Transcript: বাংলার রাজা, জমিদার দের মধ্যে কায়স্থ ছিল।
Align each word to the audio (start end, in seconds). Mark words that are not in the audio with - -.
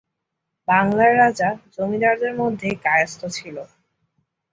বাংলার 0.67 1.11
রাজা, 1.17 1.49
জমিদার 1.75 2.15
দের 2.21 2.33
মধ্যে 2.41 2.69
কায়স্থ 2.85 3.21
ছিল। 3.37 3.55